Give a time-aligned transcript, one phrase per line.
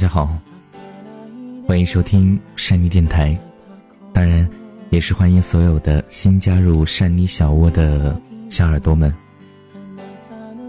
[0.00, 0.34] 大家好，
[1.66, 3.38] 欢迎收听善妮电台，
[4.14, 4.48] 当然
[4.88, 9.14] 也是欢迎所有的新加入善妮小窝的小耳朵们。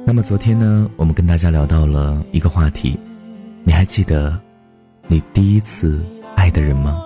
[0.06, 3.00] 那么昨天呢，我们跟大家聊到了一个话题，
[3.64, 4.38] 你还记得
[5.08, 6.04] 你第一次
[6.36, 7.02] 爱的人吗？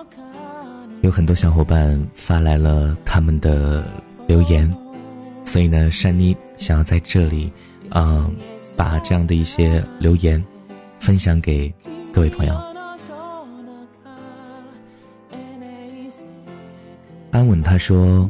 [1.02, 3.88] 有很多小伙伴发来了他们的
[4.26, 4.68] 留言，
[5.44, 7.52] 所以呢，善妮想要在这里，
[7.90, 8.34] 嗯，
[8.76, 10.44] 把这样的一些留言
[10.98, 11.72] 分享给。
[12.16, 12.58] 各位朋友，
[17.30, 18.26] 安稳他说，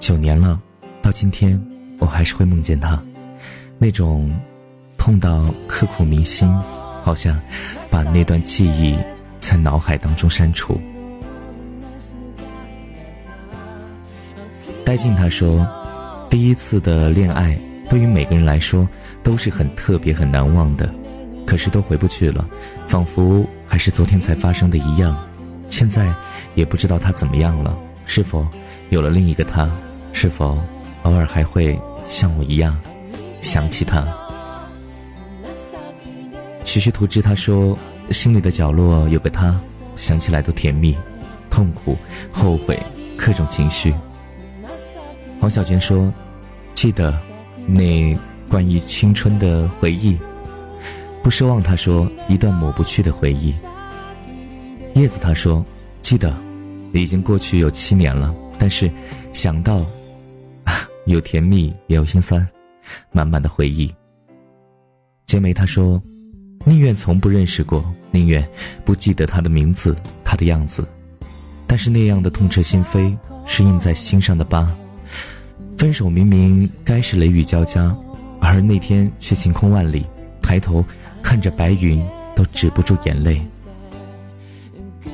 [0.00, 0.60] 九年了，
[1.00, 1.56] 到今天
[2.00, 3.00] 我还是会梦见他，
[3.78, 4.28] 那种
[4.98, 6.48] 痛到刻骨铭心，
[7.00, 7.40] 好像
[7.88, 8.98] 把那段记忆
[9.38, 10.76] 在脑海当中删除。
[14.84, 15.64] 戴静他说，
[16.28, 17.56] 第一次的恋爱
[17.88, 18.86] 对于每个人来说
[19.22, 20.92] 都是很特别、很难忘的。
[21.46, 22.44] 可是都回不去了，
[22.88, 25.16] 仿佛还是昨天才发生的一样。
[25.70, 26.12] 现在
[26.54, 28.46] 也不知道他怎么样了，是否
[28.90, 29.70] 有了另一个他？
[30.12, 30.58] 是否
[31.02, 32.76] 偶尔还会像我一样
[33.40, 34.06] 想起他？
[36.64, 37.78] 徐徐图之他说，
[38.10, 39.58] 心里的角落有个他，
[39.94, 40.96] 想起来都甜蜜、
[41.48, 41.96] 痛苦、
[42.32, 42.78] 后悔，
[43.16, 43.94] 各种情绪。
[45.38, 46.12] 黄小娟说，
[46.74, 47.16] 记得
[47.66, 48.16] 那
[48.48, 50.18] 关于青春的回忆。
[51.26, 53.52] 不奢望，他说一段抹不去的回忆。
[54.94, 55.66] 叶子他说，
[56.00, 56.32] 记得，
[56.92, 58.88] 已经过去有七年了，但是
[59.32, 59.84] 想到，
[61.06, 62.48] 有甜蜜也有心酸，
[63.10, 63.92] 满满的回忆。
[65.24, 66.00] 结梅他说，
[66.64, 68.48] 宁愿从不认识过，宁愿
[68.84, 70.86] 不记得他的名字，他的样子，
[71.66, 73.12] 但是那样的痛彻心扉，
[73.44, 74.72] 是印在心上的疤。
[75.76, 77.92] 分手明明该是雷雨交加，
[78.40, 80.06] 而那天却晴空万里。
[80.40, 80.84] 抬头。
[81.26, 82.00] 看着白云，
[82.36, 83.42] 都止不住眼泪。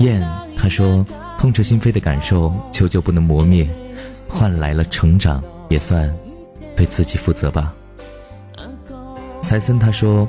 [0.01, 0.23] 燕
[0.59, 1.03] 他说
[1.41, 3.67] ：“痛彻心扉的感受，久久不能磨灭，
[4.29, 6.15] 换来了成长，也算
[6.77, 7.73] 对自己负责吧。”
[9.41, 10.29] 财森他说：“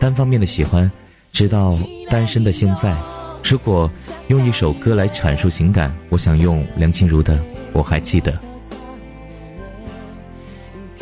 [0.00, 0.90] 单方面的喜欢，
[1.30, 1.78] 直到
[2.08, 2.96] 单身的现在。
[3.44, 3.90] 如果
[4.28, 7.36] 用一首歌来阐述情感，我想用梁静茹的
[7.74, 8.32] 《我还记得》。”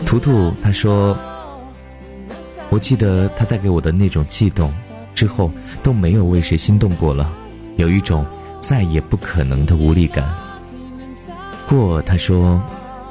[0.05, 1.17] 图图他说。
[2.71, 4.73] 我记得他带给我的那种悸动，
[5.15, 5.51] 之后
[5.83, 7.33] 都没有为谁心动过了，
[7.77, 8.27] 有一种
[8.61, 10.29] 再也不可能的无力感。
[11.69, 12.61] 过他说，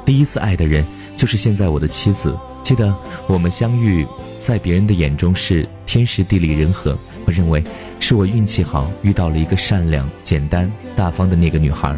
[0.04, 0.84] 第一次爱的人
[1.16, 2.36] 就是现在我的妻子。
[2.62, 2.92] 记得
[3.28, 4.04] 我们相遇
[4.40, 7.62] 在别人的眼中是天时地利人和，我认为
[8.00, 11.96] 是我运气好遇到了一个善良、简单、大方的那个女孩。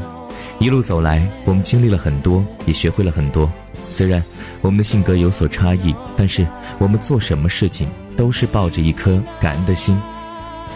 [0.58, 3.50] 一路走来，我们经历了很多，也学会了很多。
[3.88, 4.22] 虽然
[4.60, 6.47] 我们的性格有所差异，但是
[6.78, 9.99] 我们做什么事情都是抱着一颗感恩的心。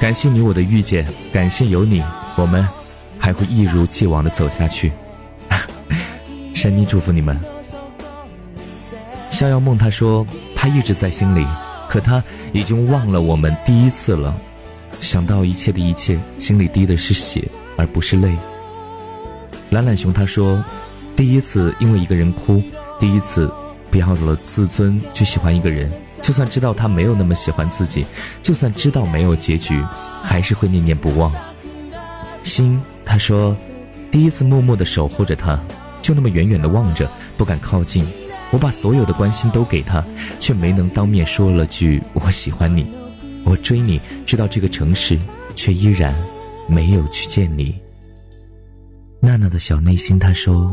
[0.00, 2.02] 感谢你我的遇见，感谢有你，
[2.36, 2.66] 我们
[3.18, 4.90] 还会一如既往的走下去。
[6.54, 7.38] 山妮祝福你们。
[9.30, 11.46] 逍遥梦他说他一直在心里，
[11.88, 14.34] 可他已经忘了我们第一次了。
[15.00, 17.46] 想到一切的一切，心里滴的是血
[17.76, 18.36] 而不是泪。
[19.70, 20.64] 懒懒熊他说，
[21.16, 22.62] 第一次因为一个人哭。
[23.02, 23.52] 第一次，
[23.90, 25.90] 不要了自尊去喜欢一个人，
[26.22, 28.06] 就算知道他没有那么喜欢自己，
[28.40, 29.82] 就算知道没有结局，
[30.22, 31.32] 还是会念念不忘。
[32.44, 33.56] 心，他说，
[34.12, 35.60] 第一次默默的守护着他，
[36.00, 38.06] 就那么远远的望着，不敢靠近。
[38.52, 40.04] 我把所有的关心都给他，
[40.38, 42.86] 却没能当面说了句我喜欢你。
[43.44, 45.18] 我追你追到这个城市，
[45.56, 46.14] 却依然
[46.68, 47.76] 没有去见你。
[49.18, 50.72] 娜娜的小内心，他说。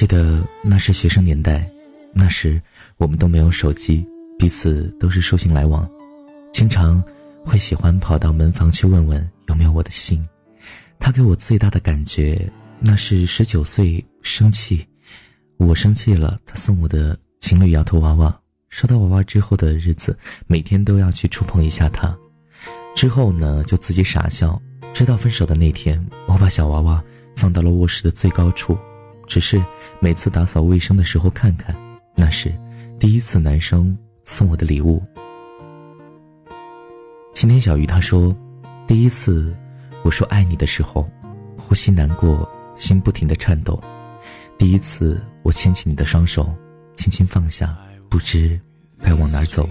[0.00, 1.70] 记得那是学生年代，
[2.14, 2.58] 那时
[2.96, 4.02] 我们都没有手机，
[4.38, 5.86] 彼此都是书信来往，
[6.54, 7.04] 经常
[7.44, 10.26] 会喜欢跑到门房去问问有没有我的信。
[10.98, 14.86] 他给我最大的感觉，那是十九岁生气，
[15.58, 18.34] 我生气了，他送我的情侣摇头娃娃。
[18.70, 22.16] 收到娃娃之后的日子，每天都要去触碰一下它。
[22.96, 24.58] 之后呢，就自己傻笑。
[24.94, 27.04] 直到分手的那天，我把小娃娃
[27.36, 28.74] 放到了卧室的最高处。
[29.30, 29.64] 只是
[30.00, 31.72] 每次打扫卫生的时候看看，
[32.16, 32.52] 那是
[32.98, 35.00] 第一次男生送我的礼物。
[37.32, 38.36] 今天小鱼他说，
[38.88, 39.56] 第一次
[40.02, 41.08] 我说爱你的时候，
[41.56, 43.80] 呼吸难过，心不停的颤抖。
[44.58, 46.52] 第一次我牵起你的双手，
[46.96, 47.78] 轻轻放下，
[48.08, 48.60] 不知
[49.00, 49.66] 该往哪走。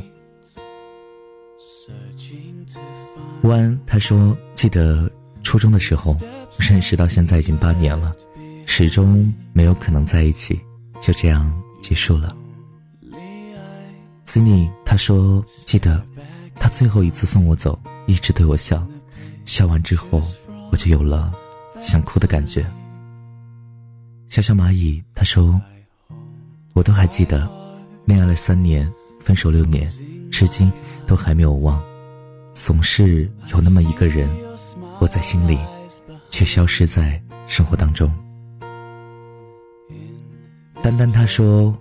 [3.42, 5.12] 弯他说，记得
[5.44, 6.16] 初中的时候，
[6.58, 8.14] 认识到现在已经八年了。
[8.82, 10.58] 始终没有可能在一起，
[11.02, 12.34] 就这样结束了。
[14.26, 16.02] Cindy 他说：“记得，
[16.56, 17.78] 他最后一次送我走，
[18.08, 18.88] 一直对我笑，
[19.44, 20.22] 笑完之后
[20.72, 21.30] 我就有了
[21.82, 22.66] 想哭的感觉。
[24.30, 25.60] 小小蚂蚁他说
[26.72, 27.52] ：“我都还记得，
[28.06, 28.90] 恋爱了三年，
[29.20, 29.92] 分手六年，
[30.32, 30.72] 至今
[31.06, 31.84] 都还没有忘，
[32.54, 34.30] 总是有那么一个人
[34.94, 35.60] 活在心里，
[36.30, 38.10] 却消失在生活当中。”
[40.90, 41.72] 丹丹他说：“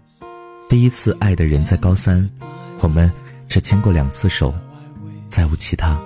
[0.69, 2.29] 第一次爱的人在高三，
[2.81, 3.11] 我们
[3.49, 4.53] 只牵过两次手，
[5.31, 5.99] 再无其他。”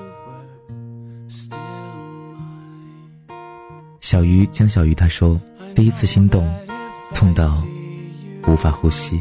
[3.98, 5.40] 小鱼江小鱼他说
[5.74, 6.48] ：“第一次心动，
[7.12, 7.60] 痛到
[8.46, 9.20] 无法呼吸。”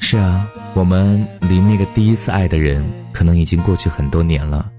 [0.00, 2.82] 是啊，我们离那个第一次爱的人，
[3.12, 4.71] 可能已经过去很多年了。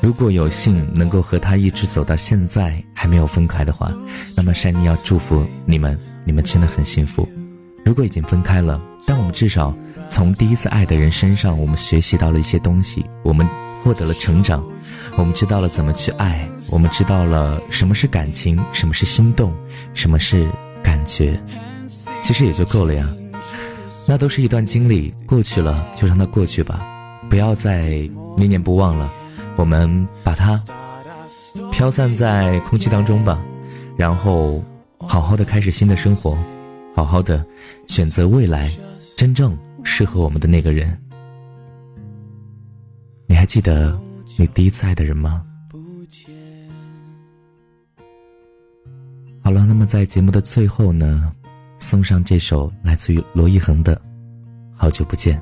[0.00, 3.92] 如果有幸能够和他一直走到现在还没有分开的话，
[4.34, 7.28] 那么山妮要祝福你们，你们真的很幸福。
[7.84, 9.74] 如果已经分开了，但我们至少
[10.08, 13.46] 从第一次爱的人身上，我们学习到了一些东西，我们
[13.82, 14.64] 获得了成长，
[15.16, 19.52] 我们知道了怎么去爱，我们知道了什么是感情，什么是心动，
[19.92, 20.48] 什么是
[20.82, 21.38] 感觉，
[22.22, 23.06] 其实也就够了呀。
[24.06, 26.80] 那都是一段经历，过去了就让它过去吧，
[27.28, 27.88] 不要再
[28.36, 29.12] 念念不忘了。
[29.56, 30.62] 我们把它
[31.70, 33.42] 飘散在空气当中吧，
[33.96, 34.62] 然后
[34.98, 36.38] 好好的开始新的生活，
[36.94, 37.44] 好好的
[37.86, 38.70] 选择未来
[39.16, 40.98] 真正适合我们的那个人。
[43.26, 43.98] 你还记得
[44.38, 45.44] 你第一次爱的人吗？
[49.42, 51.32] 好了，那么在节目的最后呢，
[51.78, 53.96] 送上这首来自于罗一恒的
[54.76, 55.38] 《好久不见》，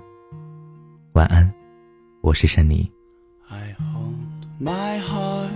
[1.12, 1.52] 晚安，
[2.22, 2.97] 我是珊妮。
[4.60, 5.52] My heart,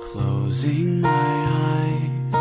[0.00, 2.34] closing my eyes.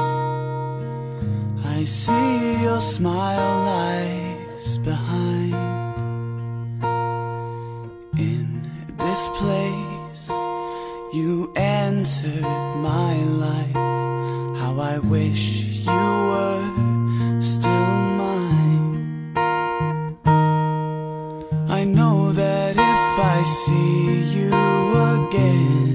[1.66, 5.54] I see your smile lies behind.
[8.18, 8.64] In
[8.98, 10.30] this place,
[11.14, 12.44] you entered
[12.78, 13.16] my
[13.46, 13.76] life.
[14.62, 15.42] How I wish
[15.88, 19.34] you were still mine.
[21.68, 24.51] I know that if I see you
[25.34, 25.91] again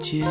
[0.00, 0.24] 街